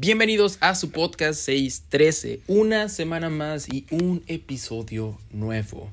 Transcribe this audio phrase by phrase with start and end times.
[0.00, 5.90] Bienvenidos a su podcast 613, una semana más y un episodio nuevo.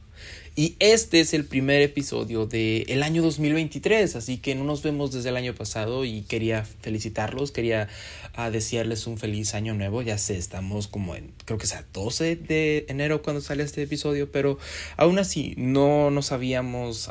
[0.56, 5.30] Y este es el primer episodio del año 2023, así que no nos vemos desde
[5.30, 7.90] el año pasado y quería felicitarlos, quería
[8.38, 10.04] uh, desearles un feliz año nuevo.
[10.04, 14.32] Ya sé, estamos como en, creo que sea 12 de enero cuando sale este episodio,
[14.32, 14.60] pero
[14.98, 17.10] aún así no nos habíamos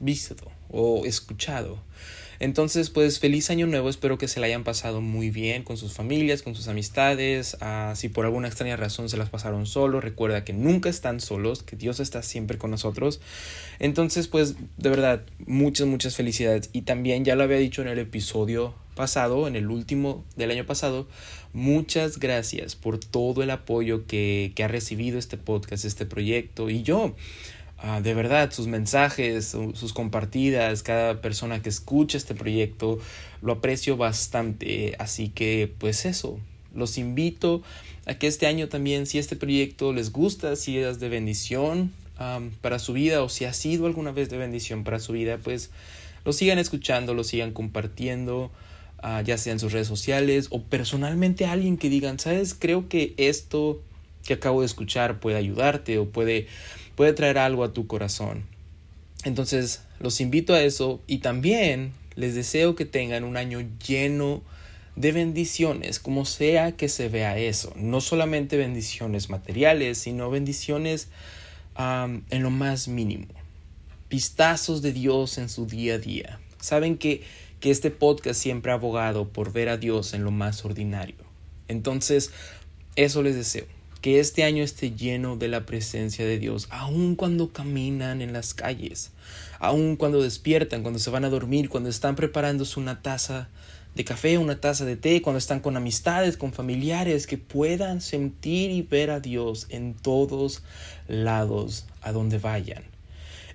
[0.00, 0.34] visto
[0.70, 1.78] o escuchado.
[2.40, 5.92] Entonces, pues feliz año nuevo, espero que se la hayan pasado muy bien con sus
[5.92, 7.56] familias, con sus amistades.
[7.60, 11.62] Ah, si por alguna extraña razón se las pasaron solos, recuerda que nunca están solos,
[11.62, 13.20] que Dios está siempre con nosotros.
[13.78, 16.70] Entonces, pues de verdad, muchas, muchas felicidades.
[16.72, 20.66] Y también ya lo había dicho en el episodio pasado, en el último del año
[20.66, 21.08] pasado,
[21.52, 26.70] muchas gracias por todo el apoyo que, que ha recibido este podcast, este proyecto.
[26.70, 27.14] Y yo,
[27.86, 32.98] Ah, de verdad, sus mensajes, sus compartidas, cada persona que escucha este proyecto,
[33.42, 34.96] lo aprecio bastante.
[34.98, 36.38] Así que, pues eso,
[36.74, 37.62] los invito
[38.06, 41.92] a que este año también, si este proyecto les gusta, si es de bendición
[42.62, 45.70] para su vida o si ha sido alguna vez de bendición para su vida, pues
[46.24, 48.50] lo sigan escuchando, lo sigan compartiendo.
[49.02, 52.88] Ah, ya sea en sus redes sociales o personalmente a alguien que digan, sabes, creo
[52.88, 53.82] que esto
[54.24, 56.46] que acabo de escuchar puede ayudarte o puede
[56.96, 58.44] puede traer algo a tu corazón.
[59.24, 64.42] Entonces, los invito a eso y también les deseo que tengan un año lleno
[64.96, 67.72] de bendiciones, como sea que se vea eso.
[67.76, 71.08] No solamente bendiciones materiales, sino bendiciones
[71.76, 73.26] en lo más mínimo.
[74.08, 76.38] Pistazos de Dios en su día a día.
[76.60, 77.22] Saben que,
[77.60, 81.16] que este podcast siempre ha abogado por ver a Dios en lo más ordinario.
[81.66, 82.30] Entonces,
[82.94, 83.66] eso les deseo
[84.04, 88.52] que este año esté lleno de la presencia de Dios, aun cuando caminan en las
[88.52, 89.12] calles,
[89.60, 93.48] aun cuando despiertan, cuando se van a dormir, cuando están preparándose una taza
[93.94, 98.70] de café, una taza de té, cuando están con amistades, con familiares, que puedan sentir
[98.72, 100.62] y ver a Dios en todos
[101.08, 102.84] lados a donde vayan.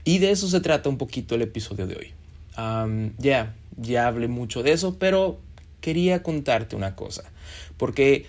[0.03, 3.13] Y de eso se trata un poquito el episodio de hoy.
[3.19, 5.39] ya, ya hablé mucho de eso, pero
[5.79, 7.23] quería contarte una cosa,
[7.77, 8.25] porque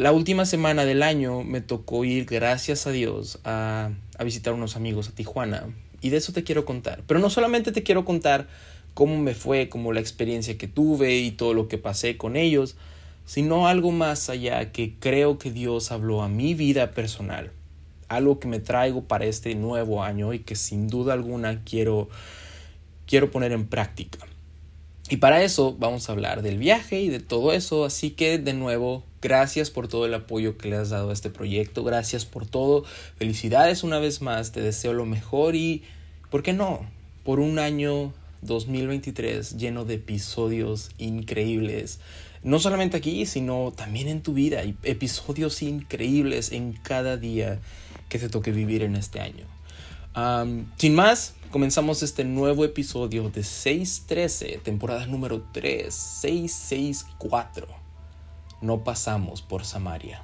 [0.00, 4.74] la última semana del año me tocó ir, gracias a Dios, a, a visitar unos
[4.74, 5.66] amigos a Tijuana.
[6.00, 7.02] Y de eso te quiero contar.
[7.06, 8.48] Pero no solamente te quiero contar
[8.94, 12.76] cómo me fue, como la experiencia que tuve y todo lo que pasé con ellos,
[13.26, 17.52] sino algo más allá que creo que Dios habló a mi vida personal,
[18.08, 22.08] algo que me traigo para este nuevo año y que sin duda alguna quiero
[23.06, 24.18] quiero poner en práctica.
[25.10, 28.54] Y para eso vamos a hablar del viaje y de todo eso, así que de
[28.54, 32.46] nuevo, gracias por todo el apoyo que le has dado a este proyecto, gracias por
[32.46, 32.84] todo,
[33.16, 35.82] felicidades una vez más, te deseo lo mejor y,
[36.30, 36.80] ¿por qué no?
[37.24, 42.00] Por un año 2023 lleno de episodios increíbles,
[42.42, 47.60] no solamente aquí, sino también en tu vida, episodios increíbles en cada día
[48.08, 49.44] que te toque vivir en este año.
[50.76, 57.79] sin más, comenzamos este nuevo episodio de 613, temporada número 3, 664.
[58.62, 60.22] No pasamos por Samaria.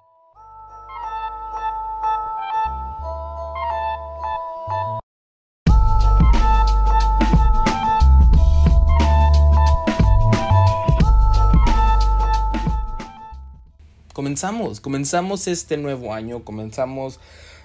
[14.12, 17.20] Comenzamos, comenzamos este nuevo año, comenzamos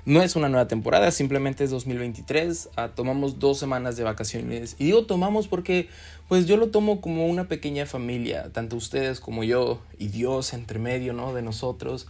[0.06, 2.70] no es una nueva temporada, simplemente es 2023.
[2.76, 4.76] Ah, tomamos dos semanas de vacaciones.
[4.80, 5.90] Y digo tomamos porque
[6.28, 10.80] pues yo lo tomo como una pequeña familia, tanto ustedes como yo y Dios entre
[10.80, 11.34] medio, ¿no?
[11.34, 12.08] De nosotros.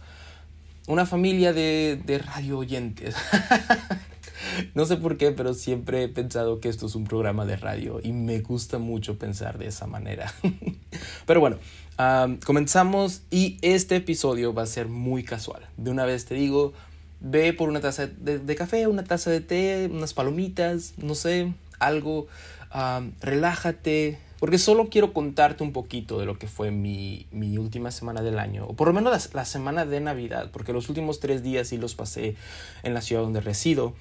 [0.86, 3.14] Una familia de, de radio oyentes.
[4.74, 8.00] no sé por qué, pero siempre he pensado que esto es un programa de radio
[8.02, 10.32] y me gusta mucho pensar de esa manera.
[11.26, 11.58] pero bueno,
[11.98, 15.62] ah, comenzamos y este episodio va a ser muy casual.
[15.76, 16.72] De una vez te digo,
[17.22, 22.26] ve por una taza de, café, una taza de té, unas palomitas, no sé, algo,
[23.20, 28.22] relájate, porque solo quiero contarte un poquito de lo que fue mi, mi última semana
[28.22, 31.68] del año, o por lo menos la, semana de Navidad, porque los últimos tres días
[31.68, 32.34] sí los pasé
[32.82, 33.94] en la ciudad donde resido.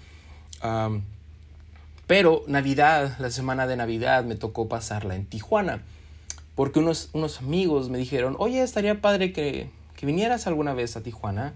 [2.07, 5.84] pero Navidad, la semana de Navidad, me tocó pasarla en Tijuana,
[6.56, 11.04] porque unos, unos amigos me dijeron, oye, estaría padre que, que vinieras alguna vez a
[11.04, 11.54] Tijuana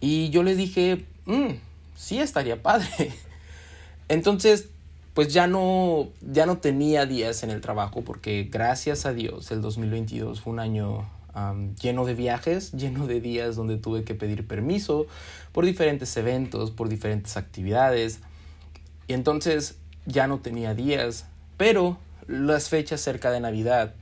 [0.00, 1.50] y yo les dije, mm,
[1.96, 3.12] sí estaría padre.
[4.08, 4.68] Entonces,
[5.14, 9.60] pues ya no, ya no tenía días en el trabajo porque gracias a Dios el
[9.60, 11.08] 2022 fue un año
[11.80, 15.06] lleno de viajes, lleno de días donde tuve que pedir permiso
[15.52, 18.20] por diferentes eventos, por diferentes actividades.
[19.08, 19.76] Y entonces
[20.06, 21.26] ya no tenía días,
[21.56, 23.94] pero las fechas cerca de Navidad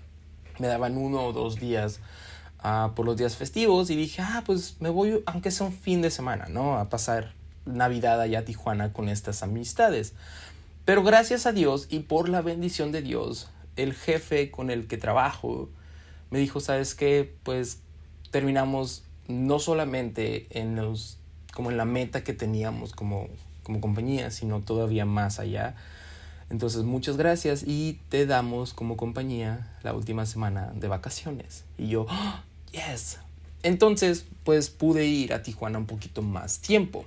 [0.59, 2.01] me daban uno o dos días
[2.61, 6.03] ah, por los días festivos y dije, ah, pues me voy, aunque sea un fin
[6.03, 6.79] de semana, ¿no?
[6.79, 7.33] A pasar
[7.67, 10.15] Navidad allá a Tijuana con estas amistades.
[10.85, 14.97] Pero gracias a Dios y por la bendición de Dios, el jefe con el que
[14.97, 15.69] trabajo
[16.31, 17.35] me dijo, ¿sabes qué?
[17.43, 17.81] Pues
[18.31, 21.19] terminamos no solamente en los
[21.55, 23.27] como en la meta que teníamos como,
[23.63, 25.75] como compañía, sino todavía más allá.
[26.51, 31.65] Entonces, muchas gracias y te damos como compañía la última semana de vacaciones.
[31.77, 32.35] Y yo, ¡Oh,
[32.73, 33.19] yes.
[33.63, 37.05] Entonces, pues pude ir a Tijuana un poquito más tiempo.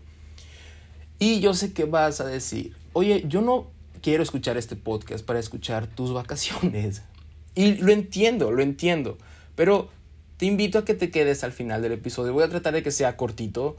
[1.20, 3.68] Y yo sé que vas a decir, oye, yo no
[4.02, 7.04] quiero escuchar este podcast para escuchar tus vacaciones.
[7.54, 9.18] Y lo entiendo, lo entiendo.
[9.56, 9.90] Pero
[10.38, 12.32] te invito a que te quedes al final del episodio.
[12.32, 13.76] Voy a tratar de que sea cortito.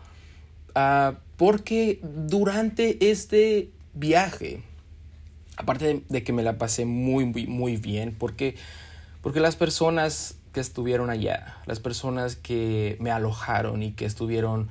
[0.77, 4.63] Uh, porque durante este viaje,
[5.57, 8.57] aparte de, de, que me la pasé muy, muy, muy bien, porque,
[9.23, 14.69] porque las personas que estuvieron allá, las personas que me alojaron y que estuvieron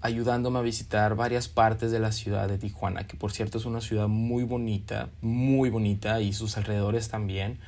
[0.00, 3.80] ayudándome a visitar varias partes de la ciudad de Tijuana, que por cierto es una
[3.80, 7.58] ciudad muy bonita, muy bonita y sus alrededores también.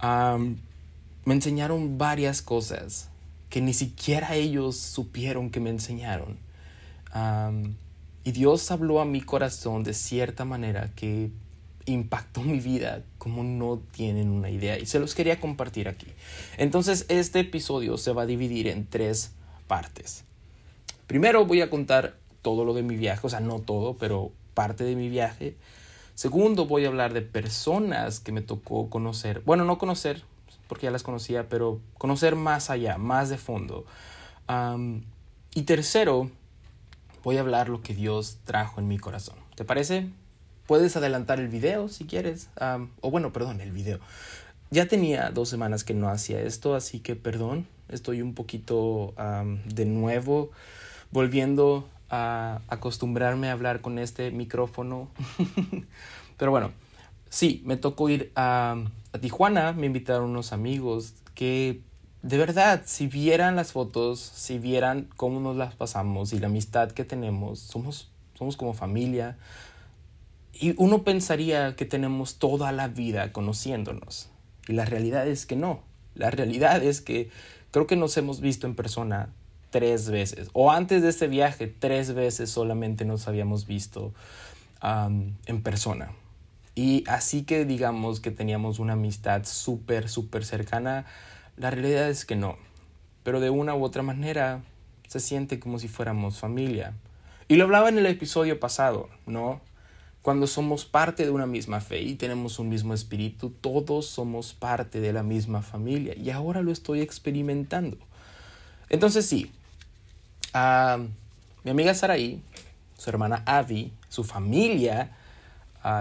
[0.00, 3.08] Me enseñaron varias cosas
[3.50, 6.38] que ni siquiera ellos supieron que me enseñaron.
[8.24, 11.30] Y Dios habló a mi corazón de cierta manera que
[11.86, 16.06] impactó mi vida como no tienen una idea y se los quería compartir aquí.
[16.56, 19.32] Entonces este episodio se va a dividir en tres
[19.66, 20.24] partes.
[21.06, 24.84] Primero voy a contar todo lo de mi viaje, o sea, no todo, pero parte
[24.84, 25.56] de mi viaje.
[26.14, 29.42] Segundo, voy a hablar de personas que me tocó conocer.
[29.44, 30.22] Bueno, no conocer,
[30.68, 33.84] porque ya las conocía, pero conocer más allá, más de fondo.
[35.54, 36.30] Y tercero,
[37.22, 39.36] voy a hablar lo que Dios trajo en mi corazón.
[39.56, 40.08] ¿Te parece?
[40.66, 42.48] Puedes adelantar el video si quieres.
[42.60, 44.00] Um, o bueno, perdón, el video.
[44.70, 47.66] Ya tenía dos semanas que no hacía esto, así que perdón.
[47.88, 50.50] Estoy un poquito um, de nuevo
[51.10, 55.08] volviendo a acostumbrarme a hablar con este micrófono.
[56.38, 56.72] Pero bueno,
[57.28, 58.76] sí, me tocó ir a,
[59.12, 61.80] a, Tijuana, me invitaron unos amigos que
[62.22, 66.90] de verdad, si vieran las fotos, si vieran cómo nos las pasamos y la amistad
[66.90, 69.36] que tenemos, somos, somos como familia.
[70.58, 74.30] Y uno pensaría que tenemos toda la vida conociéndonos.
[74.68, 75.82] Y la realidad es que no.
[76.14, 77.28] La realidad es que
[77.70, 79.30] creo que nos hemos visto en persona
[79.70, 80.48] tres veces.
[80.52, 84.14] O antes de este viaje, tres veces solamente nos habíamos visto
[84.80, 86.12] en persona.
[86.74, 91.06] Y así que digamos que teníamos una amistad súper, súper cercana,
[91.56, 92.56] la realidad es que no.
[93.22, 94.62] Pero de una u otra manera
[95.08, 96.92] se siente como si fuéramos familia.
[97.48, 99.60] Y lo hablaba en el episodio pasado, ¿no?
[100.24, 105.02] Cuando somos parte de una misma fe y tenemos un mismo espíritu, todos somos parte
[105.02, 106.16] de la misma familia.
[106.16, 107.98] Y ahora lo estoy experimentando.
[108.88, 109.52] Entonces sí,
[110.54, 110.98] a
[111.62, 112.40] mi amiga Saraí,
[112.96, 115.14] su hermana Avi, su familia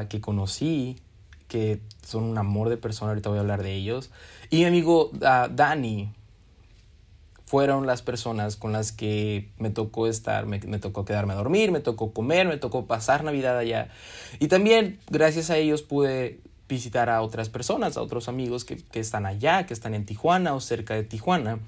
[0.08, 0.96] que conocí,
[1.50, 4.10] que son un amor de persona, ahorita voy a hablar de ellos,
[4.50, 6.14] y mi amigo Dani,
[7.54, 11.82] fueron las personas con las que me tocó estar, me, tocó quedarme a dormir, me
[11.82, 13.90] tocó comer, me tocó pasar Navidad allá.
[14.40, 19.28] Y también gracias a ellos pude visitar a otras personas, a otros amigos que, están
[19.28, 21.60] allá, que están en Tijuana o cerca de Tijuana.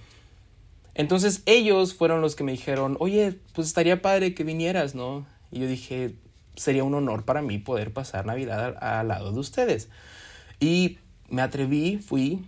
[0.95, 5.27] Entonces ellos fueron los que me dijeron, oye, pues estaría padre que vinieras, ¿no?
[5.51, 6.15] Y yo dije,
[6.55, 9.89] sería un honor para mí poder pasar Navidad al, lado de ustedes.
[10.59, 10.97] Y
[11.29, 12.43] me atreví, fui,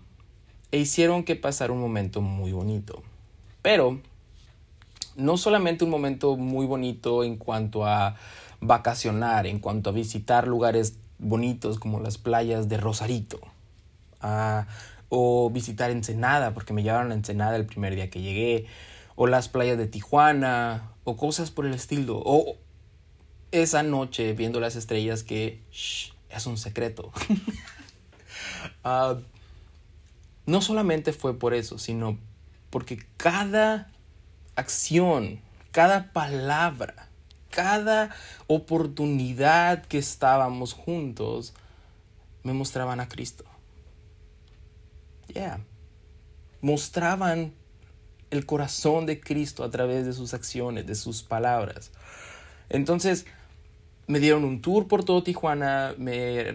[0.71, 3.03] e hicieron que pasara un momento muy bonito.
[3.61, 3.99] Pero
[5.15, 8.15] no solamente un momento muy bonito en cuanto a
[8.61, 13.39] vacacionar, en cuanto a visitar lugares bonitos como las playas de Rosarito,
[14.21, 14.67] a
[15.09, 18.65] o visitar Ensenada, porque me llevaron a Ensenada el primer día que llegué,
[19.15, 22.57] o las playas de Tijuana, o cosas por el estilo, o
[23.51, 27.11] esa noche viendo las estrellas que es un secreto.
[28.83, 29.15] uh,
[30.45, 32.17] no solamente fue por eso, sino
[32.69, 33.91] porque cada
[34.55, 35.39] acción,
[35.71, 37.09] cada palabra,
[37.49, 38.15] cada
[38.47, 41.53] oportunidad que estábamos juntos,
[42.43, 43.45] me mostraban a Cristo.
[46.61, 47.53] Mostraban
[48.31, 51.91] el corazón de Cristo a través de sus acciones, de sus palabras.
[52.69, 53.25] Entonces,
[54.07, 56.53] me dieron un tour por todo Tijuana, me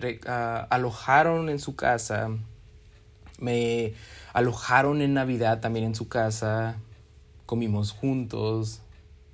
[0.71, 2.31] alojaron en su casa,
[3.43, 3.95] me
[4.33, 6.79] alojaron en Navidad también en su casa,
[7.45, 8.81] comimos juntos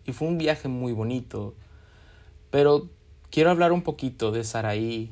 [0.07, 1.55] y fue un viaje muy bonito.
[2.50, 2.88] Pero
[3.31, 5.11] quiero hablar un poquito de Saraí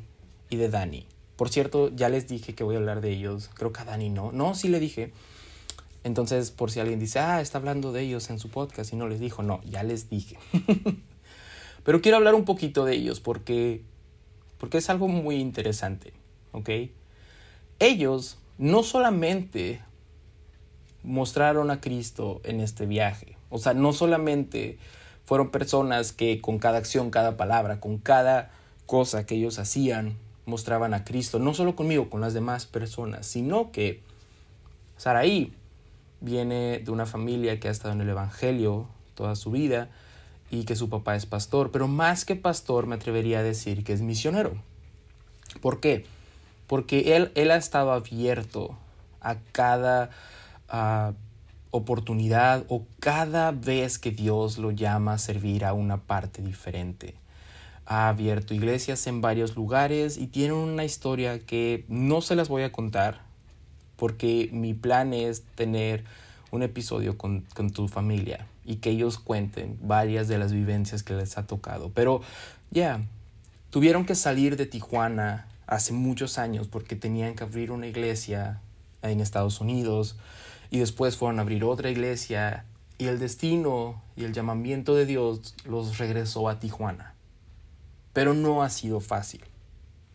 [0.48, 1.06] y de Dani.
[1.36, 3.50] Por cierto, ya les dije que voy a hablar de ellos.
[3.54, 4.32] Creo que a Dani no.
[4.32, 5.12] No, sí le dije.
[6.02, 9.06] Entonces, por si alguien dice, ah, está hablando de ellos en su podcast y no
[9.06, 10.38] les dijo, no, ya les dije.
[11.84, 13.82] Pero quiero hablar un poquito de ellos porque,
[14.56, 16.14] porque es algo muy interesante,
[16.52, 16.70] ¿ok?
[17.78, 19.80] Ellos no solamente
[21.02, 24.78] mostraron a Cristo en este viaje, o sea, no solamente
[25.24, 28.50] fueron personas que con cada acción, cada palabra, con cada
[28.86, 33.72] cosa que ellos hacían, mostraban a Cristo, no solo conmigo, con las demás personas, sino
[33.72, 34.02] que
[34.96, 35.52] Saraí
[36.20, 39.90] viene de una familia que ha estado en el Evangelio toda su vida
[40.50, 43.92] y que su papá es pastor, pero más que pastor me atrevería a decir que
[43.92, 44.54] es misionero.
[45.60, 46.06] ¿Por qué?
[46.66, 48.76] Porque él, él ha estado abierto
[49.20, 50.10] a cada
[50.68, 51.12] ah,
[51.70, 57.14] oportunidad o cada vez que Dios lo llama a servir a una parte diferente.
[57.84, 62.62] Ha abierto iglesias en varios lugares y tiene una historia que no se las voy
[62.62, 63.20] a contar
[63.96, 66.04] porque mi plan es tener
[66.50, 71.38] un episodio con, tu familia y que ellos cuenten varias de las vivencias que les
[71.38, 71.90] ha tocado.
[71.94, 72.20] Pero
[72.70, 73.00] ya,
[73.70, 78.60] tuvieron que salir de Tijuana hace muchos años porque tenían que abrir una iglesia
[79.02, 80.16] en Estados Unidos
[80.70, 82.64] y después fueron a abrir otra iglesia
[82.98, 87.14] y el destino y el llamamiento de Dios los regresó a Tijuana.
[88.12, 89.42] Pero no ha sido fácil.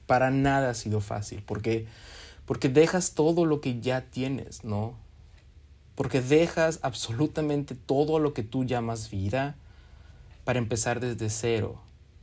[0.07, 1.87] Para nada ha sido fácil porque
[2.45, 4.95] porque dejas todo lo que ya tienes, ¿no?
[5.95, 9.55] Porque dejas absolutamente todo lo que tú llamas vida
[10.43, 11.79] para empezar desde cero.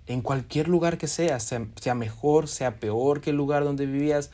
[0.08, 4.30] En cualquier lugar que sea, sea, mejor, sea peor que el lugar donde vivías,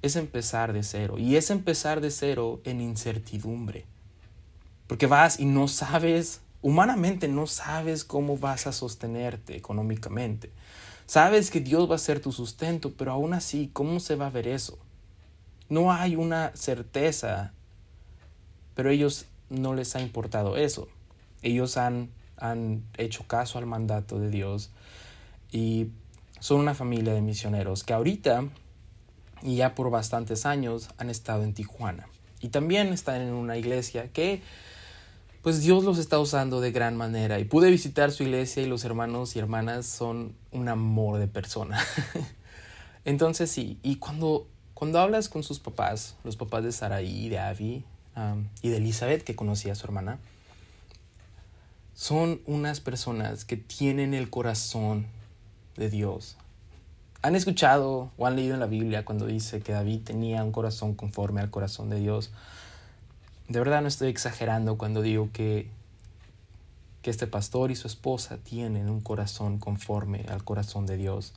[0.00, 1.18] es empezar de cero.
[1.18, 3.84] Y es empezar de cero en incertidumbre.
[4.86, 10.50] Porque vas y no sabes, humanamente no sabes cómo vas a sostenerte económicamente.
[11.04, 14.30] Sabes que Dios va a ser tu sustento, pero aún así, ¿cómo se va a
[14.30, 14.78] ver eso?
[15.68, 17.52] No hay una certeza,
[18.74, 20.88] pero ellos no les ha importado eso.
[21.42, 22.08] Ellos han,
[22.38, 24.70] han hecho caso al mandato de Dios
[25.52, 25.88] y
[26.38, 28.44] son una familia de misioneros que ahorita
[29.42, 32.08] y ya por bastantes años han estado en Tijuana.
[32.40, 34.42] Y también están en una iglesia que
[35.42, 37.38] pues Dios los está usando de gran manera.
[37.38, 41.82] Y pude visitar su iglesia y los hermanos y hermanas son un amor de persona.
[43.04, 47.84] Entonces sí, y cuando, cuando hablas con sus papás, los papás de Saraí, de Avi
[48.60, 50.18] y de Elizabeth, que conocía a su hermana,
[51.94, 55.06] son unas personas que tienen el corazón
[55.76, 56.36] de Dios
[57.22, 60.94] han escuchado o han leído en la Biblia cuando dice que David tenía un corazón
[60.94, 62.30] conforme al corazón de Dios.
[63.48, 65.68] De verdad no estoy exagerando cuando digo que,
[67.02, 71.34] que este pastor y su esposa tienen un corazón conforme al corazón de Dios.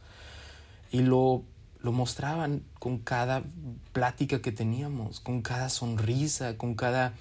[0.92, 1.44] Y lo,
[1.82, 3.44] lo mostraban con cada
[3.92, 7.13] plática que teníamos, con cada sonrisa, con cada,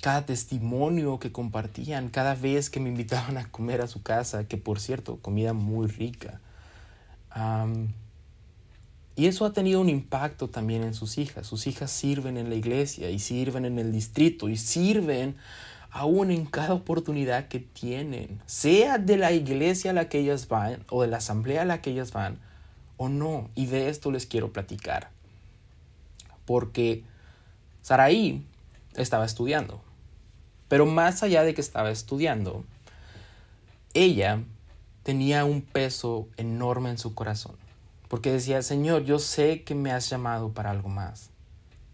[0.00, 4.56] cada testimonio que compartían, cada vez que me invitaban a comer a su casa, que
[4.56, 6.40] por cierto, comida muy rica
[9.16, 11.46] y eso ha tenido un impacto también en sus hijas.
[11.46, 15.36] Sus hijas sirven en la iglesia y sirven en el distrito y sirven
[15.90, 20.84] aún en cada oportunidad que tienen, sea de la iglesia a la que ellas van
[20.90, 22.38] o de la asamblea a la que ellas van
[22.96, 23.50] o no.
[23.54, 25.10] Y de esto les quiero platicar.
[26.44, 27.02] Porque
[27.82, 28.44] Saraí
[28.94, 29.87] estaba estudiando.
[30.68, 32.64] Pero más allá de que estaba estudiando,
[33.94, 34.42] ella
[35.02, 37.56] tenía un peso enorme en su corazón.
[38.08, 41.30] Porque decía, Señor, yo sé que me has llamado para algo más.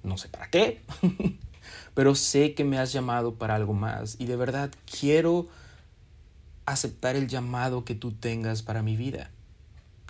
[0.03, 0.83] No sé para qué,
[1.95, 4.17] pero sé que me has llamado para algo más.
[4.19, 5.49] Y de verdad quiero
[6.67, 9.31] aceptar el llamado que tú tengas para mi vida.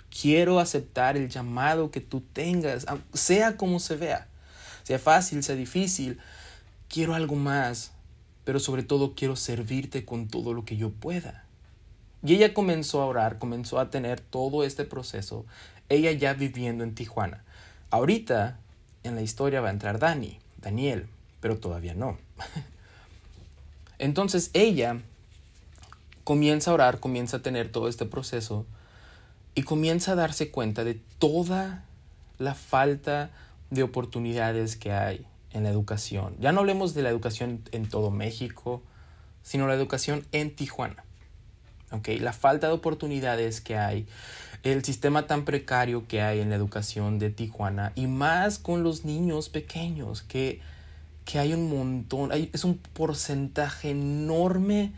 [0.09, 4.27] Quiero aceptar el llamado que tú tengas, sea como se vea.
[4.83, 6.19] Sea fácil, sea difícil.
[6.87, 7.91] Quiero algo más,
[8.45, 11.43] pero sobre todo quiero servirte con todo lo que yo pueda.
[12.23, 15.45] Y ella comenzó a orar, comenzó a tener todo este proceso,
[15.89, 17.43] ella ya viviendo en Tijuana.
[17.89, 18.59] Ahorita
[19.03, 21.07] en la historia va a entrar Dani, Daniel,
[21.41, 22.17] pero todavía no.
[23.99, 25.01] Entonces ella
[26.23, 28.65] comienza a orar, comienza a tener todo este proceso
[29.55, 31.85] y comienza a darse cuenta de toda
[32.37, 33.31] la falta
[33.69, 35.25] de oportunidades que hay
[35.55, 36.35] en la educación.
[36.39, 38.83] Ya no hablemos de la educación en todo México,
[39.41, 41.03] sino la educación en Tijuana.
[42.19, 44.05] La falta de oportunidades que hay,
[44.63, 49.05] el sistema tan precario que hay en la educación de Tijuana y más con los
[49.05, 50.59] niños pequeños, que,
[51.23, 54.91] que hay un montón, es un porcentaje enorme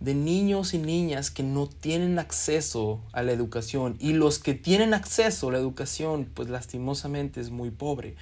[0.00, 4.94] de niños y niñas que no tienen acceso a la educación y los que tienen
[4.94, 8.14] acceso a la educación pues lastimosamente es muy pobre.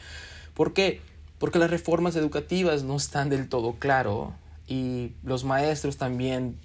[0.54, 1.00] ¿Por qué?
[1.38, 4.32] Porque las reformas educativas no están del todo claro
[4.68, 6.58] y los maestros también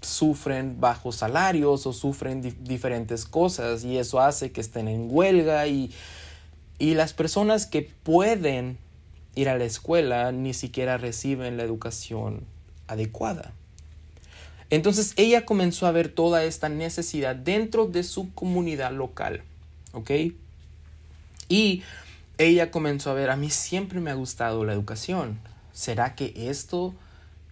[0.00, 5.90] sufren bajos salarios o sufren diferentes cosas y eso hace que estén en huelga y,
[6.78, 8.78] y las personas que pueden
[9.34, 12.44] ir a la escuela ni siquiera reciben la educación
[12.86, 13.52] adecuada.
[14.70, 19.42] Entonces ella comenzó a ver toda esta necesidad dentro de su comunidad local,
[19.92, 20.10] ¿ok?
[21.48, 21.82] Y
[22.38, 25.38] ella comenzó a ver, a mí siempre me ha gustado la educación.
[25.72, 26.94] ¿Será que esto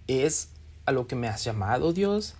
[0.08, 0.48] es
[0.86, 2.34] a lo que me has llamado Dios?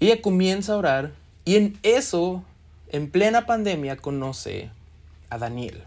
[0.00, 1.12] Ella comienza a orar
[1.44, 2.42] y en eso,
[2.88, 4.70] en plena pandemia, conoce
[5.30, 5.84] a Daniel.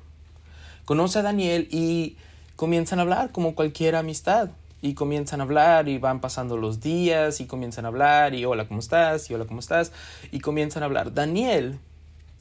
[0.86, 2.15] Conoce a Daniel y
[2.55, 4.50] comienzan a hablar como cualquier amistad.
[4.82, 8.67] Y comienzan a hablar y van pasando los días y comienzan a hablar y hola,
[8.67, 9.32] ¿cómo estás?
[9.32, 9.91] Y hola, ¿cómo estás?
[10.32, 11.13] Y comienzan a hablar.
[11.13, 11.79] Daniel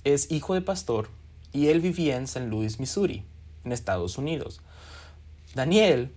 [0.05, 1.09] es hijo de pastor
[1.55, 2.49] y él vivía en St.
[2.49, 3.25] Louis, Missouri,
[3.65, 4.61] en Estados Unidos.
[5.55, 6.13] Daniel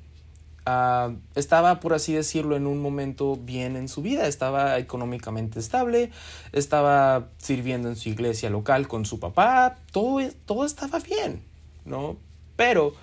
[0.66, 6.10] ah, estaba, por así decirlo, en un momento bien en su vida, estaba económicamente estable,
[6.52, 11.44] estaba sirviendo en su iglesia local con su papá, todo, todo estaba bien,
[11.86, 12.18] ¿no?
[12.56, 12.96] Pero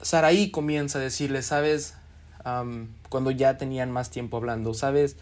[0.00, 1.96] Saraí comienza a decirle, sabes,
[3.10, 5.16] cuando ya tenían más tiempo hablando, sabes,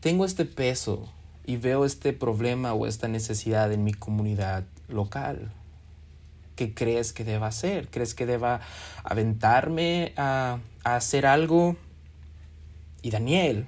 [0.00, 1.08] tengo este peso
[1.44, 5.52] y veo este problema o esta necesidad en mi comunidad local.
[6.54, 7.88] ¿Qué crees que deba hacer?
[7.88, 8.60] ¿Crees que deba
[9.04, 11.76] aventarme a, hacer algo?
[13.02, 13.66] Y Daniel,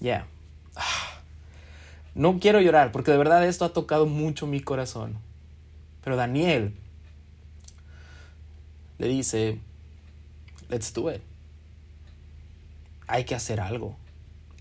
[0.00, 0.26] ya.
[0.76, 1.20] Ah,
[2.14, 5.18] no quiero llorar porque de verdad esto ha tocado mucho mi corazón.
[6.02, 6.74] Pero Daniel
[8.98, 9.58] le dice,
[10.68, 11.22] let's do it.
[13.06, 13.96] Hay que hacer algo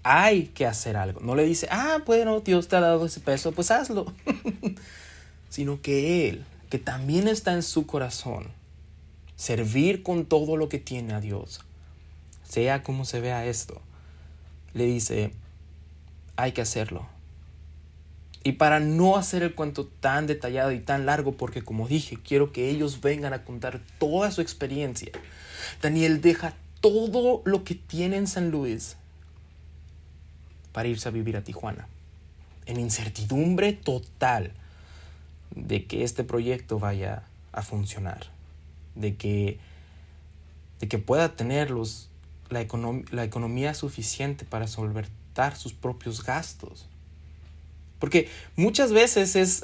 [0.03, 1.21] hay que hacer algo.
[1.21, 4.13] No le dice, ah, bueno, Dios te ha dado ese peso, pues hazlo.
[5.49, 8.47] Sino que Él, que también está en su corazón,
[9.35, 11.61] servir con todo lo que tiene a Dios,
[12.43, 13.81] sea como se vea esto,
[14.73, 15.31] le dice,
[16.35, 17.07] hay que hacerlo.
[18.43, 22.51] Y para no hacer el cuento tan detallado y tan largo, porque como dije, quiero
[22.51, 25.13] que ellos vengan a contar toda su experiencia,
[25.81, 28.97] Daniel deja todo lo que tiene en San Luis
[30.73, 31.87] para irse a vivir a Tijuana,
[32.65, 34.51] en incertidumbre total
[35.55, 38.27] de que este proyecto vaya a funcionar,
[38.95, 39.59] de que,
[40.79, 42.09] de que pueda tener los,
[42.49, 42.65] la,
[43.11, 46.87] la economía suficiente para solventar sus propios gastos.
[47.99, 49.63] Porque muchas veces es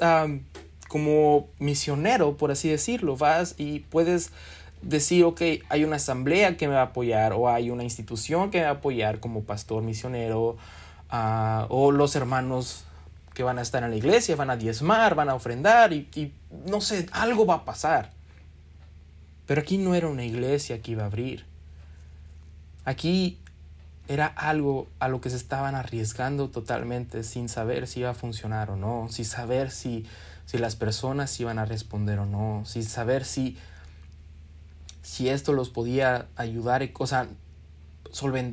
[0.88, 4.30] como misionero, por así decirlo, vas y puedes
[4.82, 8.58] decir, ok, hay una asamblea que me va a apoyar o hay una institución que
[8.58, 10.56] me va a apoyar como pastor misionero
[11.10, 12.84] o los hermanos
[13.34, 16.32] que van a estar en la iglesia van a diezmar, van a ofrendar y,
[16.66, 18.12] no sé, algo va a pasar.
[19.46, 21.44] Pero aquí no era una iglesia que iba a abrir.
[22.84, 23.38] Aquí
[24.08, 28.70] era algo a lo que se estaban arriesgando totalmente sin saber si iba a funcionar
[28.70, 30.06] o no, sin saber si,
[30.46, 33.56] si las personas iban a responder o no, sin saber si,
[35.02, 37.28] si esto los podía ayudar, sea,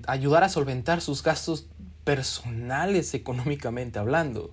[0.08, 1.65] ayudar a solventar sus gastos
[2.08, 4.50] personales económicamente hablando.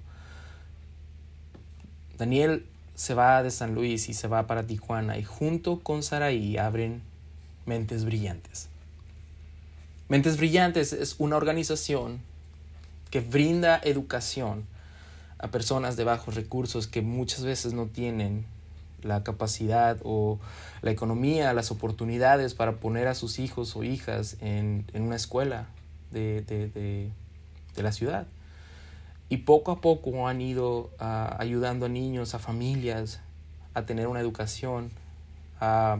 [2.18, 6.58] Daniel se va de San Luis y se va para Tijuana y junto con Saraí
[6.58, 7.00] abren
[7.64, 8.66] Mentes Brillantes.
[10.08, 12.20] Mentes Brillantes es una organización
[13.12, 14.64] que brinda educación
[15.38, 18.46] a personas de bajos recursos que muchas veces no tienen
[19.02, 20.40] la capacidad o
[20.82, 25.68] la economía, las oportunidades para poner a sus hijos o hijas en, una escuela
[26.10, 27.12] de, de
[27.82, 28.26] la ciudad.
[29.28, 33.20] Y poco a poco han ido ah, ayudando a niños, a familias,
[33.72, 34.90] a tener una educación,
[35.60, 35.98] a,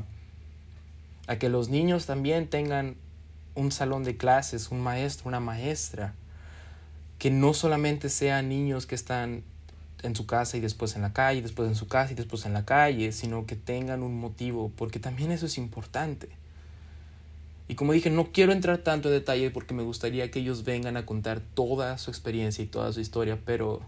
[1.27, 2.97] a que los niños también tengan
[3.55, 6.15] un salón de clases, un maestro, una maestra,
[7.19, 9.43] que no solamente sean niños que están
[10.03, 12.53] en su casa y después en la calle, después en su casa y después en
[12.53, 16.29] la calle, sino que tengan un motivo, porque también eso es importante.
[17.66, 20.96] Y como dije, no quiero entrar tanto en detalle porque me gustaría que ellos vengan
[20.96, 23.81] a contar toda su experiencia y toda su historia, pero,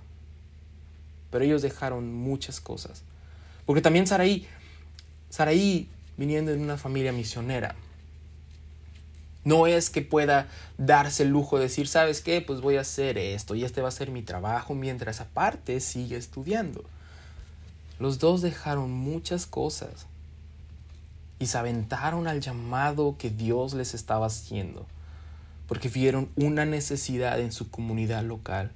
[1.30, 3.02] pero ellos dejaron muchas cosas.
[3.66, 4.46] Porque también Saraí,
[5.28, 7.74] Saraí, viniendo de una familia misionera,
[9.44, 12.40] no es que pueda darse el lujo de decir, ¿sabes qué?
[12.40, 16.16] Pues voy a hacer esto y este va a ser mi trabajo mientras aparte sigue
[16.16, 16.82] estudiando.
[18.00, 20.06] Los dos dejaron muchas cosas
[21.38, 24.86] y se aventaron al llamado que Dios les estaba haciendo,
[25.66, 28.72] porque vieron una necesidad en su comunidad local,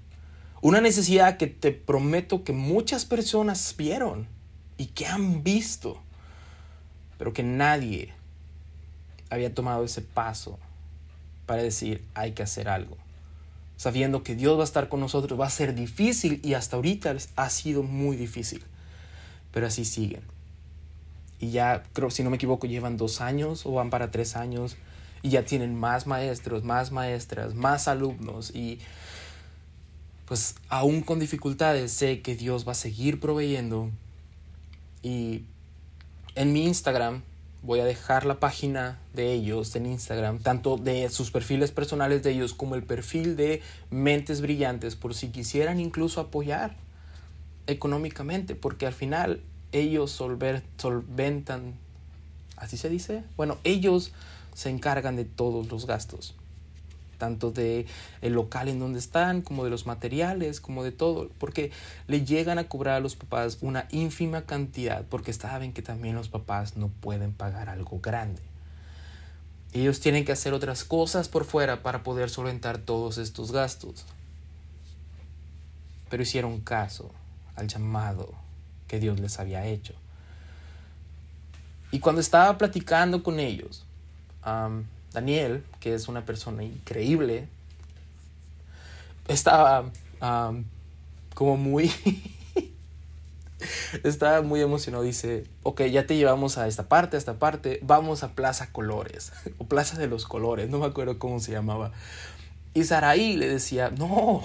[0.61, 4.29] una necesidad que te prometo que muchas personas vieron
[4.77, 6.03] y que han visto.
[7.19, 8.15] pero que nadie
[9.29, 10.59] había tomado ese paso
[11.45, 12.97] para decir hay que hacer algo.
[13.77, 17.15] Sabiendo que Dios va a estar con nosotros, va a ser difícil y hasta ahorita
[17.37, 18.63] ha sido muy difícil.
[19.53, 20.23] Pero así siguen.
[21.41, 24.77] Y ya, creo, si no me equivoco, llevan dos años o van para tres años
[25.23, 28.79] y ya tienen más maestros, más maestras, más alumnos y
[30.27, 33.91] pues aún con dificultades sé que Dios va a seguir proveyendo.
[35.03, 35.43] Y
[36.37, 37.23] en mi Instagram
[37.63, 42.31] voy a dejar la página de ellos en Instagram, tanto de sus perfiles personales de
[42.31, 46.77] ellos como el perfil de Mentes Brillantes, por si quisieran incluso apoyar
[47.67, 51.75] económicamente, porque al final ellos solventan,
[52.57, 53.25] ¿así se dice?
[53.37, 54.13] Bueno, ellos
[54.55, 56.35] se encargan de todos los gastos
[57.21, 57.87] tanto de
[58.23, 61.71] el local en donde están, como de los materiales, como de todo, porque
[62.09, 66.29] le llegan a cobrar a los papás una ínfima cantidad, porque saben que también los
[66.29, 68.43] papás no pueden pagar algo grande.
[69.73, 74.05] Ellos tienen que hacer otras cosas por fuera para poder solventar todos estos gastos.
[76.09, 77.13] Pero hicieron caso
[77.55, 78.35] al llamado
[78.91, 79.95] que Dios les había hecho.
[81.93, 83.87] Y cuando estaba platicando con ellos,
[85.13, 87.47] Daniel, que es una persona increíble,
[89.29, 89.85] estaba
[91.35, 91.93] como muy...
[94.03, 95.05] estaba muy emocionado.
[95.05, 99.33] Dice, ok, ya te llevamos a esta parte, a esta parte, vamos a Plaza Colores,
[99.59, 101.93] o Plaza de los Colores, no me acuerdo cómo se llamaba.
[102.75, 104.43] Y Saraí le decía, no,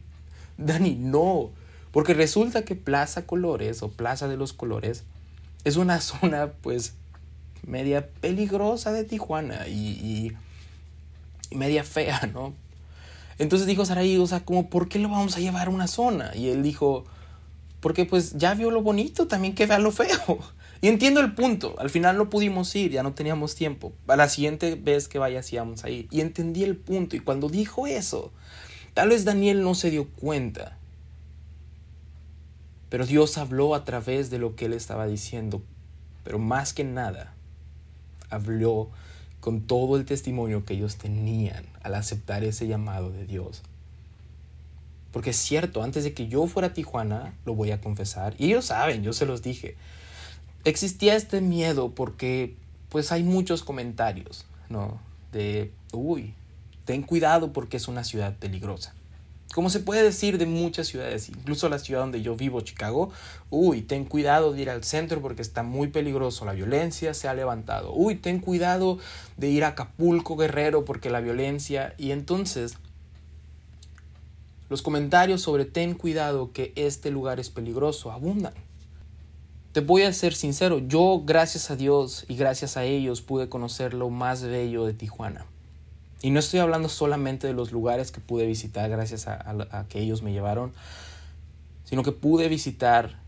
[0.56, 1.50] Dani, no,
[1.92, 5.04] porque resulta que Plaza Colores o Plaza de los Colores
[5.64, 6.94] es una zona pues
[7.64, 10.32] media peligrosa de Tijuana y,
[11.52, 12.54] media fea, ¿no?
[13.38, 16.34] Entonces dijo Saraí, o sea, como, ¿por qué lo vamos a llevar a una zona?
[16.34, 17.04] Y él dijo,
[17.80, 20.38] porque pues ya vio lo bonito, también que vea lo feo.
[20.84, 23.92] Y entiendo el punto, al final no pudimos ir, ya no teníamos tiempo.
[24.08, 26.08] A la siguiente vez que vaya, sí a ir.
[26.10, 28.32] Y entendí el punto, y cuando dijo eso,
[28.92, 30.76] tal vez Daniel no se dio cuenta.
[32.92, 35.62] Pero Dios habló a través de lo que él estaba diciendo.
[36.24, 37.32] Pero más que nada,
[38.28, 38.90] habló
[39.40, 43.62] con todo el testimonio que ellos tenían al aceptar ese llamado de Dios.
[45.10, 48.48] Porque es cierto, antes de que yo fuera a Tijuana, lo voy a confesar, y
[48.48, 49.74] ellos saben, yo se los dije,
[50.64, 52.56] existía este miedo porque
[52.90, 55.00] pues hay muchos comentarios, ¿no?
[55.32, 56.34] De, uy,
[56.84, 58.92] ten cuidado porque es una ciudad peligrosa.
[59.52, 63.10] Como se puede decir de muchas ciudades, incluso la ciudad donde yo vivo, Chicago,
[63.50, 67.34] uy, ten cuidado de ir al centro porque está muy peligroso, la violencia se ha
[67.34, 68.98] levantado, uy, ten cuidado
[69.36, 72.78] de ir a Acapulco, Guerrero, porque la violencia, y entonces
[74.70, 78.54] los comentarios sobre ten cuidado que este lugar es peligroso abundan.
[79.72, 83.92] Te voy a ser sincero, yo gracias a Dios y gracias a ellos pude conocer
[83.92, 85.44] lo más bello de Tijuana.
[86.22, 90.22] Y no estoy hablando solamente de los lugares que pude visitar gracias a, que ellos
[90.22, 90.72] me llevaron,
[91.84, 93.18] sino que pude visitar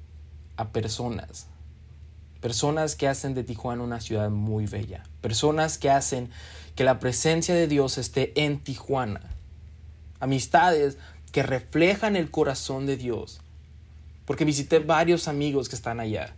[0.56, 1.48] a personas.
[2.40, 5.02] Personas que hacen de Tijuana una ciudad muy bella.
[5.20, 6.30] Personas que hacen
[6.76, 9.22] que la presencia de Dios esté en Tijuana.
[10.20, 10.96] Amistades
[11.32, 13.40] que reflejan el corazón de Dios.
[14.24, 16.32] Porque visité varios amigos que están allá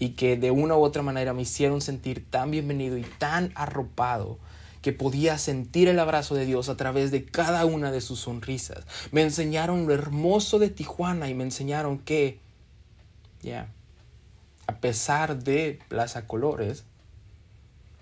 [0.00, 4.38] y que de una u otra manera me hicieron sentir tan bienvenido y tan arropado
[4.82, 8.84] que podía sentir el abrazo de Dios a través de cada una de sus sonrisas.
[9.12, 12.40] Me enseñaron lo hermoso de Tijuana y me enseñaron que,
[13.42, 13.68] ya,
[14.66, 16.84] a pesar de Plaza Colores,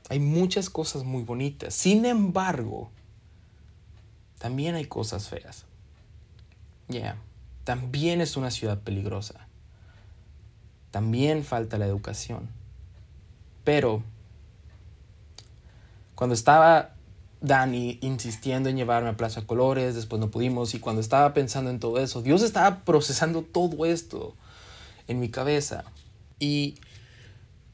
[0.08, 1.74] hay muchas cosas muy bonitas.
[1.74, 2.90] Sin embargo,
[4.38, 5.66] también hay cosas feas.
[6.88, 7.16] Ya,
[7.64, 9.46] también es una ciudad peligrosa.
[10.90, 12.48] También falta la educación.
[13.64, 14.02] Pero
[16.20, 16.96] cuando estaba
[17.40, 21.80] Dani insistiendo en llevarme a Plaza Colores, después no pudimos, y cuando estaba pensando en
[21.80, 24.37] todo eso, Dios estaba procesando todo esto
[25.09, 25.83] en mi cabeza.
[26.38, 26.74] Y,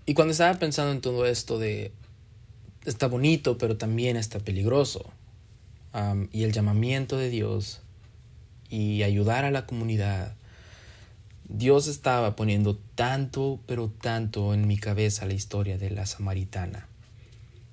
[0.07, 1.91] y cuando estaba pensando en todo esto de,
[2.85, 5.11] está bonito, pero también está peligroso,
[6.31, 7.81] y el llamamiento de Dios,
[8.71, 10.37] y ayudar a la comunidad,
[11.49, 16.87] Dios estaba poniendo tanto, pero tanto en mi cabeza la historia de la samaritana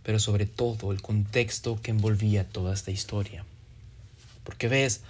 [0.04, 3.46] pero sobre todo el contexto que envolvía toda esta historia.
[4.44, 5.02] Porque ves,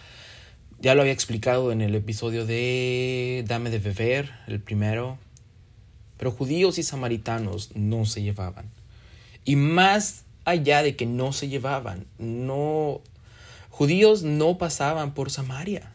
[0.79, 5.17] ya lo había explicado en el episodio de Dame de beber, el primero,
[6.17, 8.69] pero judíos y samaritanos no se llevaban.
[9.45, 13.01] Y más allá de que no se llevaban, no
[13.69, 15.92] judíos no pasaban por Samaria.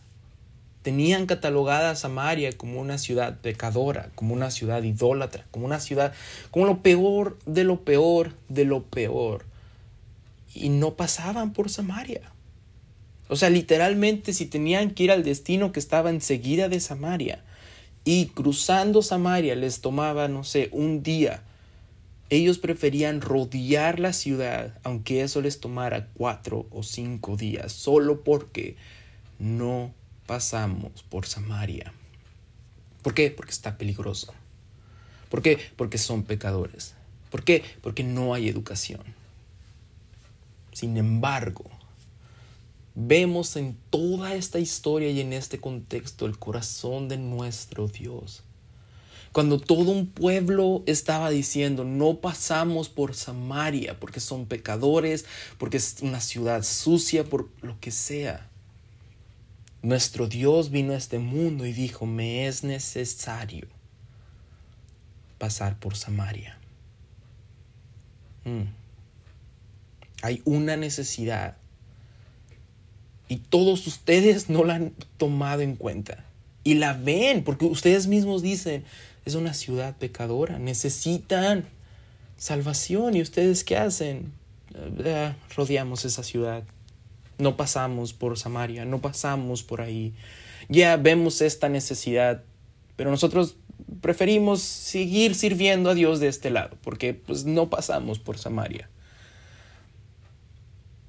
[0.88, 6.14] Tenían catalogada a Samaria como una ciudad pecadora, como una ciudad idólatra, como una ciudad,
[6.50, 9.44] como lo peor de lo peor de lo peor.
[10.54, 12.32] Y no pasaban por Samaria.
[13.28, 17.44] O sea, literalmente si tenían que ir al destino que estaba enseguida de Samaria
[18.02, 21.42] y cruzando Samaria les tomaba, no sé, un día,
[22.30, 28.76] ellos preferían rodear la ciudad, aunque eso les tomara cuatro o cinco días, solo porque
[29.38, 29.92] no
[30.28, 31.94] pasamos por Samaria.
[33.02, 33.30] ¿Por qué?
[33.30, 34.34] Porque está peligroso.
[35.30, 35.58] ¿Por qué?
[35.74, 36.94] Porque son pecadores.
[37.30, 37.64] ¿Por qué?
[37.80, 39.00] Porque no hay educación.
[40.74, 41.64] Sin embargo,
[42.94, 48.42] vemos en toda esta historia y en este contexto el corazón de nuestro Dios.
[49.32, 55.24] Cuando todo un pueblo estaba diciendo, no pasamos por Samaria porque son pecadores,
[55.56, 58.50] porque es una ciudad sucia, por lo que sea.
[59.82, 63.68] Nuestro Dios vino a este mundo y dijo, me es necesario
[65.38, 66.58] pasar por Samaria.
[68.44, 68.62] Mm.
[70.22, 71.56] Hay una necesidad
[73.28, 76.24] y todos ustedes no la han tomado en cuenta.
[76.64, 78.84] Y la ven, porque ustedes mismos dicen,
[79.24, 81.64] es una ciudad pecadora, necesitan
[82.36, 83.14] salvación.
[83.14, 84.32] ¿Y ustedes qué hacen?
[84.74, 86.64] Eh, rodeamos esa ciudad
[87.38, 90.14] no pasamos por Samaria, no pasamos por ahí.
[90.68, 92.42] Ya vemos esta necesidad,
[92.96, 93.56] pero nosotros
[94.00, 98.88] preferimos seguir sirviendo a Dios de este lado, porque pues no pasamos por Samaria.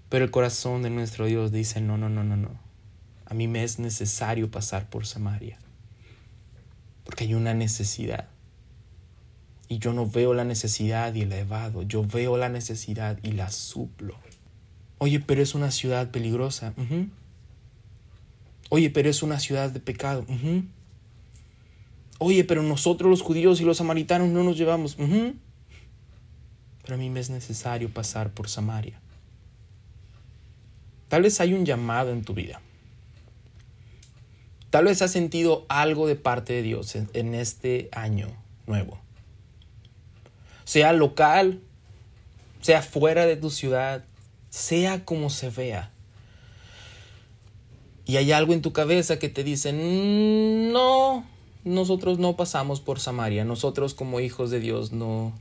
[0.10, 2.60] Pero el corazón de nuestro Dios dice, no, no, no, no, no.
[3.26, 5.60] A mí me es necesario pasar por Samaria,
[7.04, 8.28] porque hay una necesidad.
[9.68, 13.52] Y yo no veo la necesidad y la evado, yo veo la necesidad y la
[13.52, 14.16] suplo.
[15.00, 16.74] Oye, pero es una ciudad peligrosa.
[18.70, 20.26] Oye, pero es una ciudad de pecado.
[22.20, 24.96] Oye, pero nosotros los judíos y los samaritanos no nos llevamos.
[24.96, 29.00] Pero a mí me es necesario pasar por Samaria.
[31.08, 32.62] Tal vez hay un llamado en tu vida.
[34.70, 38.28] Tal vez has sentido algo de parte de Dios en este año
[38.68, 39.00] nuevo.
[40.66, 41.62] Sea local,
[42.62, 44.06] sea fuera de tu ciudad,
[44.50, 45.92] sea como se vea.
[48.06, 51.26] Y hay algo en tu cabeza que te dice, mm, no,
[51.64, 55.34] nosotros no pasamos por Samaria, nosotros como hijos de Dios no,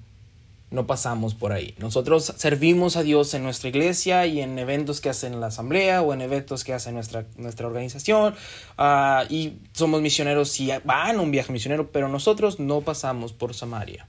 [0.70, 1.74] no pasamos por ahí.
[1.78, 6.12] Nosotros servimos a Dios en nuestra iglesia y en eventos que hacen la asamblea o
[6.12, 8.34] en eventos que hace nuestra, nuestra organización
[8.76, 13.54] ah, y somos misioneros si van a un viaje misionero, pero nosotros no pasamos por
[13.54, 14.06] Samaria.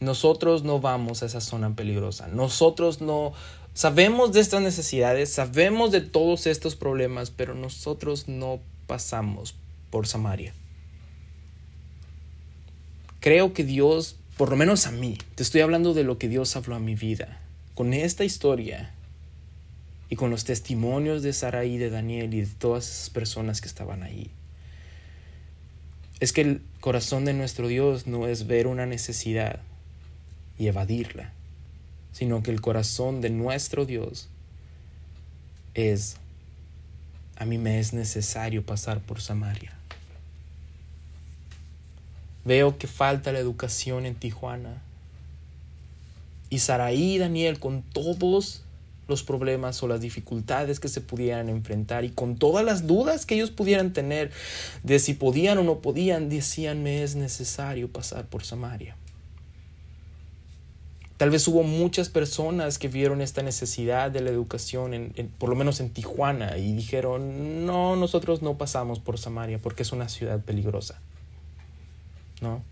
[0.00, 2.28] Nosotros no vamos a esa zona peligrosa.
[2.28, 3.32] Nosotros no
[3.74, 9.54] sabemos de estas necesidades, sabemos de todos estos problemas, pero nosotros no pasamos
[9.90, 10.52] por Samaria.
[13.20, 16.54] Creo que Dios, por lo menos a mí, te estoy hablando de lo que Dios
[16.56, 17.40] habló a mi vida.
[17.74, 18.94] Con esta historia
[20.08, 24.02] y con los testimonios de Saraí, de Daniel y de todas esas personas que estaban
[24.02, 24.30] ahí.
[26.20, 29.60] Es que el corazón de nuestro Dios no es ver una necesidad,
[30.58, 31.32] y evadirla,
[32.12, 34.28] sino que el corazón de nuestro Dios
[35.74, 36.16] es,
[37.36, 39.72] a mí me es necesario pasar por Samaria.
[42.44, 44.82] Veo que falta la educación en Tijuana.
[46.48, 48.62] Y Saraí y Daniel, con todos
[49.08, 53.34] los problemas o las dificultades que se pudieran enfrentar y con todas las dudas que
[53.34, 54.30] ellos pudieran tener
[54.82, 58.96] de si podían o no podían, decían, me es necesario pasar por Samaria.
[61.16, 65.56] Tal vez hubo muchas personas que vieron esta necesidad de la educación, en, por lo
[65.56, 70.40] menos en Tijuana, y dijeron, no, nosotros no pasamos por Samaria porque es una ciudad
[70.40, 71.00] peligrosa.
[72.42, 72.62] ¿No?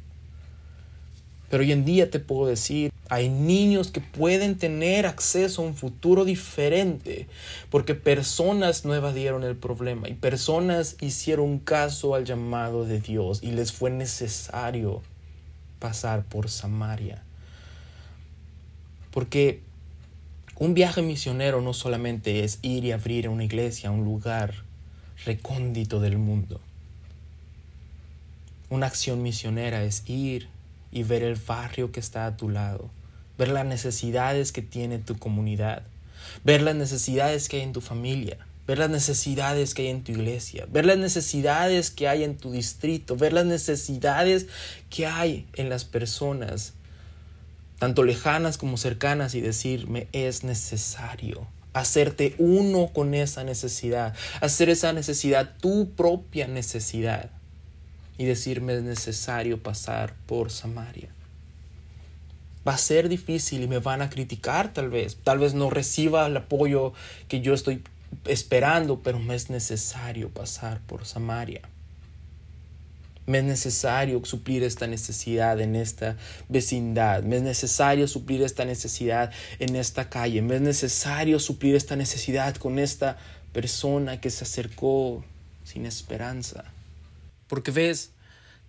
[1.48, 5.74] Pero hoy en día te puedo decir, hay niños que pueden tener acceso a un
[5.74, 7.28] futuro diferente
[7.70, 13.52] porque personas no evadieron el problema y personas hicieron caso al llamado de Dios y
[13.52, 15.00] les fue necesario
[15.78, 17.22] pasar por Samaria.
[19.14, 19.61] Porque
[20.59, 24.64] un viaje misionero no solamente es ir y abrir una iglesia, un lugar
[25.24, 26.61] recóndito del mundo.
[28.70, 30.48] Una acción misionera es ir
[30.90, 32.90] y ver el barrio que está a tu lado,
[33.38, 35.85] ver las necesidades que tiene tu comunidad,
[36.42, 40.11] ver las necesidades que hay en tu familia, ver las necesidades que hay en tu
[40.11, 44.48] iglesia, ver las necesidades que hay en tu distrito, ver las necesidades
[44.90, 46.72] que hay en las personas
[47.78, 54.70] tanto lejanas como cercanas, y decir, me es necesario hacerte uno con esa necesidad, hacer
[54.70, 57.30] esa necesidad tu propia necesidad
[58.16, 61.08] y decirme es necesario pasar por Samaria.
[62.66, 66.26] Va a ser difícil y me van a criticar tal vez, tal vez no reciba
[66.26, 66.94] el apoyo
[67.28, 67.82] que yo estoy
[68.24, 71.62] esperando, pero me es necesario pasar por Samaria.
[73.26, 76.16] Me es necesario suplir esta necesidad en esta
[76.48, 77.22] vecindad.
[77.22, 80.42] Me es necesario suplir esta necesidad en esta calle.
[80.42, 83.16] Me es necesario suplir esta necesidad con esta
[83.52, 85.24] persona que se acercó
[85.64, 86.64] sin esperanza.
[87.48, 88.10] Porque ves,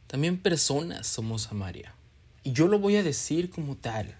[0.08, 1.94] también personas somos Samaria.
[2.44, 4.16] Y yo lo voy a decir como tal.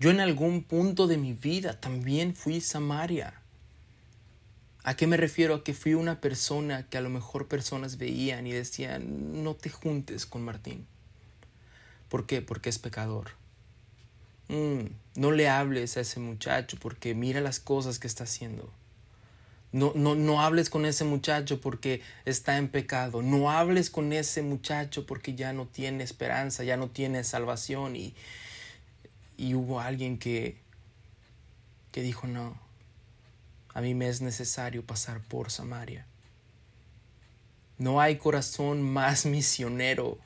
[0.00, 3.34] Yo en algún punto de mi vida también fui Samaria.
[4.86, 5.56] ¿A qué me refiero?
[5.56, 9.68] A que fui una persona que a lo mejor personas veían y decían, no te
[9.68, 10.86] juntes con Martín.
[12.08, 12.40] ¿Por qué?
[12.40, 13.30] Porque es pecador.
[14.46, 14.84] Mm,
[15.16, 18.72] no le hables a ese muchacho porque mira las cosas que está haciendo.
[19.72, 23.22] No, no, no hables con ese muchacho porque está en pecado.
[23.22, 27.96] No hables con ese muchacho porque ya no tiene esperanza, ya no tiene salvación.
[27.96, 28.14] Y,
[29.36, 30.58] y hubo alguien que,
[31.90, 32.64] que dijo, no,
[33.76, 36.06] a mí me es necesario pasar por Samaria.
[37.76, 40.16] No hay corazón más misionero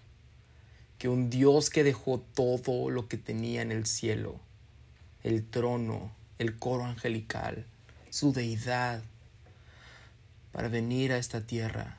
[0.98, 4.38] que un Dios que dejó todo lo que tenía en el cielo,
[5.24, 7.66] el trono, el coro angelical,
[8.10, 9.02] su deidad,
[10.52, 11.96] para venir a esta tierra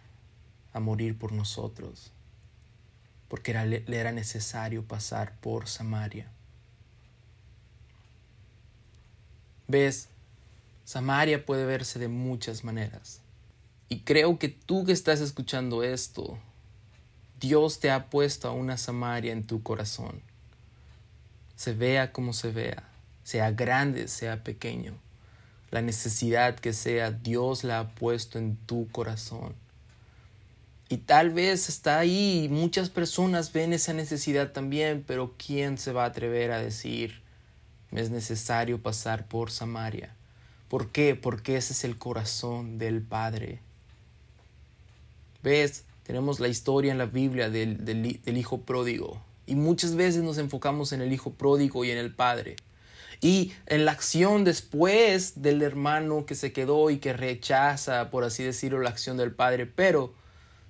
[0.72, 2.14] a morir por nosotros,
[3.28, 6.32] porque le era necesario pasar por Samaria.
[9.68, 10.08] ¿Ves?
[10.92, 13.22] Samaria puede verse de muchas maneras.
[13.88, 16.38] Y creo que tú que estás escuchando esto,
[17.40, 20.22] Dios te ha puesto a una Samaria en tu corazón.
[21.56, 22.84] Se vea como se vea,
[23.24, 24.94] sea grande, sea pequeño.
[25.70, 29.54] La necesidad que sea, Dios la ha puesto en tu corazón.
[30.90, 36.04] Y tal vez está ahí muchas personas ven esa necesidad también, pero ¿quién se va
[36.04, 37.22] a atrever a decir,
[37.92, 40.18] me es necesario pasar por Samaria?
[40.72, 41.16] ¿Por qué?
[41.16, 43.60] Porque ese es el corazón del Padre.
[45.44, 45.84] ¿Ves?
[46.04, 49.22] Tenemos la historia en la Biblia del, del, Hijo pródigo.
[49.46, 52.56] Y muchas veces nos enfocamos en el Hijo pródigo y en el Padre.
[53.20, 58.42] Y en la acción después del hermano que se quedó y que rechaza, por así
[58.42, 59.66] decirlo, la acción del Padre.
[59.66, 60.14] Pero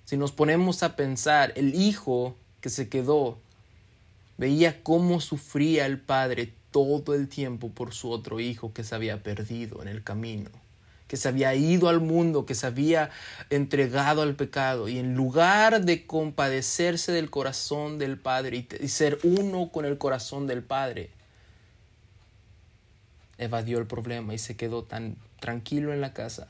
[0.06, 3.38] si nos ponemos a pensar, el Hijo que se quedó
[4.40, 9.22] veía cómo sufría el Padre todo el tiempo por su otro hijo que se había
[9.22, 10.50] perdido en el camino,
[11.08, 13.10] que se había ido al mundo, que se había
[13.50, 19.70] entregado al pecado, y en lugar de compadecerse del corazón del Padre y, ser uno
[19.70, 21.10] con el corazón del Padre,
[23.38, 26.48] evadió el problema y se quedó tan tranquilo en la casa.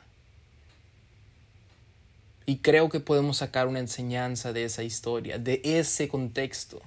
[2.45, 6.81] Y creo que podemos sacar una enseñanza de esa historia, de ese contexto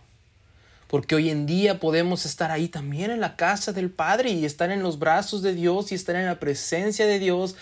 [0.94, 4.70] porque hoy en día podemos estar ahí también en la casa del Padre y estar
[4.70, 7.56] en los brazos de Dios y estar en la presencia de Dios,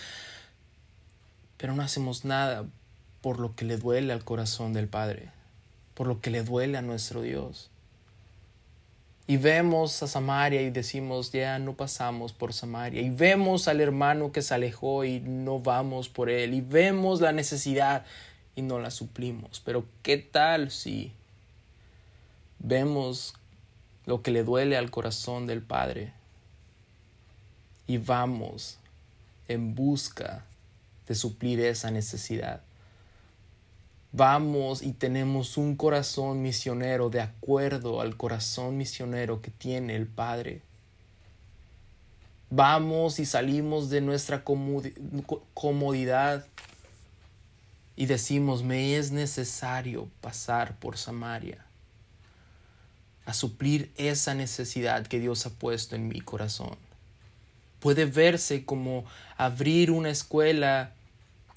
[1.57, 2.63] pero no hacemos nada
[3.21, 5.31] por lo que le duele al corazón del Padre,
[5.95, 7.71] por lo que le duele a nuestro Dios.
[9.25, 13.01] Y vemos a Samaria y decimos, ya no pasamos por Samaria.
[13.01, 16.53] Y vemos al hermano que se alejó y no vamos por él.
[16.53, 18.05] Y vemos la necesidad
[18.55, 19.59] y no la suplimos.
[19.65, 21.13] Pero ¿qué tal si
[22.63, 23.35] vemos
[24.05, 26.13] lo que le duele al corazón del Padre
[27.85, 28.79] y vamos
[29.47, 30.45] en busca
[31.07, 32.61] de suplir esa necesidad.
[34.13, 40.61] Vamos y tenemos un corazón misionero de acuerdo al corazón misionero que tiene el Padre.
[42.49, 44.43] Vamos y salimos de nuestra
[45.53, 46.45] comodidad
[47.95, 51.65] y decimos, me es necesario pasar por Samaria
[53.25, 56.77] a suplir esa necesidad que Dios ha puesto en mi corazón.
[57.79, 59.05] Puede verse como
[59.37, 60.93] abrir una escuela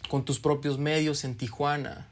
[0.09, 2.09] con tus propios medios en Tijuana.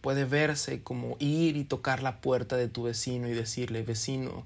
[0.00, 4.44] Puede verse como ir y tocar la puerta de tu vecino y decirle, vecino,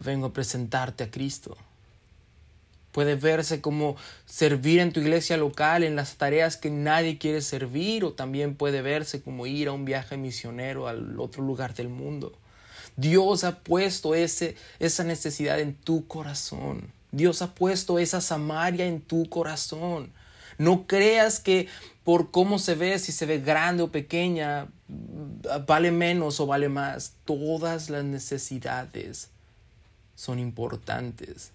[0.00, 1.56] vengo a presentarte a Cristo.
[2.92, 8.04] Puede verse como servir en tu iglesia local en las tareas que nadie quiere servir
[8.04, 12.38] o también puede verse como ir a un viaje misionero al otro lugar del mundo.
[12.96, 16.92] Dios ha puesto ese, esa necesidad en tu corazón.
[17.12, 20.12] Dios ha puesto esa Samaria en tu corazón.
[20.58, 21.68] No creas que
[22.04, 24.68] por cómo se ve, si se ve grande o pequeña,
[25.66, 27.14] vale menos o vale más.
[27.24, 29.30] Todas las necesidades
[30.14, 31.50] son importantes.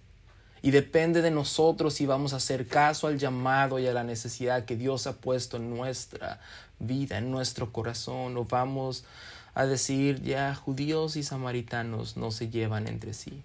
[0.61, 4.65] Y depende de nosotros si vamos a hacer caso al llamado y a la necesidad
[4.65, 6.41] que Dios ha puesto en nuestra
[6.79, 9.05] vida, en nuestro corazón, o vamos
[9.53, 13.43] a decir ya judíos y samaritanos no se llevan entre sí.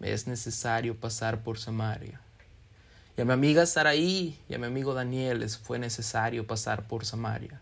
[0.00, 2.20] Es necesario pasar por Samaria.
[3.16, 7.04] Y a mi amiga Saraí y a mi amigo Daniel les fue necesario pasar por
[7.04, 7.60] Samaria.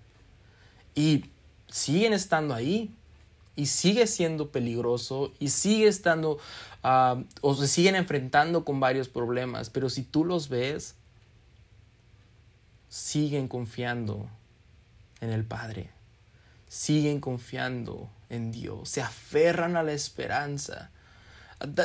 [0.95, 1.31] Y
[1.69, 2.95] siguen estando ahí,
[3.57, 6.39] y sigue siendo peligroso y sigue estando
[6.83, 10.95] ah, o se siguen enfrentando con varios problemas, pero si tú los ves,
[12.89, 14.29] siguen confiando
[15.21, 15.91] en el Padre,
[16.69, 20.91] siguen confiando en Dios, se aferran a la esperanza.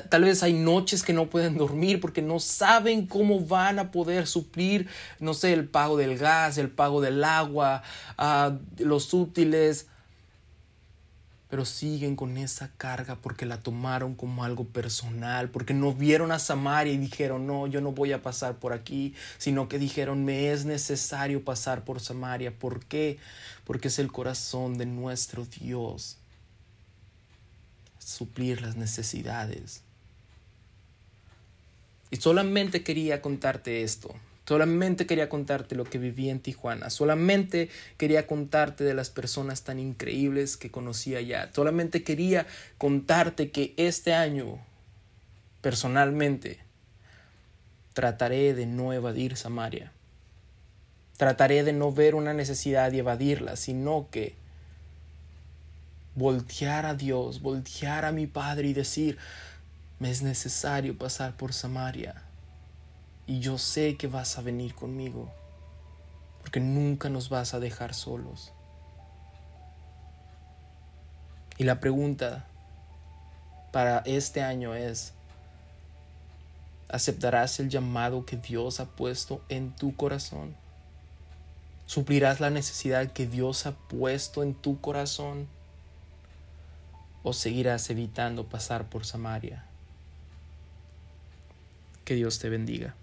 [0.09, 4.27] Tal vez hay noches que no pueden dormir porque no saben cómo van a poder
[4.27, 7.82] suplir, no sé, el pago del gas, el pago del agua,
[8.17, 9.88] ah, los útiles,
[11.52, 16.39] pero siguen con esa carga porque la tomaron como algo personal, porque no vieron a
[16.39, 20.54] Samaria y dijeron, no, yo no voy a pasar por aquí, sino que dijeron, me
[20.54, 22.58] es necesario pasar por Samaria.
[22.58, 23.20] ¿Por qué?
[23.66, 26.20] Porque es el corazón de nuestro Dios.
[27.99, 29.82] Suplir las necesidades.
[32.12, 34.16] Y solamente quería contarte esto,
[34.52, 36.89] Solamente quería contarte lo que viví en Tijuana.
[36.89, 41.49] Solamente quería contarte de las personas tan increíbles que conocí allá.
[41.54, 42.45] Solamente quería
[42.78, 44.60] contarte que este año,
[45.62, 46.60] personalmente,
[47.93, 49.93] trataré de no evadir Samaria.
[51.16, 54.36] Trataré de no ver una necesidad y evadirla, sino que
[56.16, 59.18] voltear a Dios, voltear a mi Padre y decir,
[59.99, 62.22] me es necesario pasar por Samaria
[63.32, 65.32] y yo sé que vas a venir conmigo,
[66.41, 68.51] porque nunca nos vas a dejar solos.
[71.57, 72.45] Y la pregunta
[73.71, 75.13] para este año es,
[76.89, 80.53] ¿aceptarás el llamado que Dios ha puesto en tu corazón?
[81.86, 85.47] ¿Suplirás la necesidad que Dios ha puesto en tu corazón?
[87.23, 89.63] ¿O seguirás evitando pasar por Samaria?
[92.03, 92.93] Que Dios te bendiga.